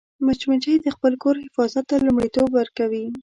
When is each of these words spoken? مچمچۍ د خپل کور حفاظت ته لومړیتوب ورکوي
مچمچۍ 0.25 0.75
د 0.81 0.87
خپل 0.95 1.13
کور 1.23 1.35
حفاظت 1.45 1.83
ته 1.89 1.95
لومړیتوب 2.05 2.49
ورکوي 2.55 3.05